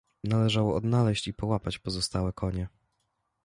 Należało 0.23 0.75
odnaleźć 0.75 1.27
i 1.27 1.33
połapać 1.33 1.79
pozostałe 1.79 2.33
konie. 2.33 2.67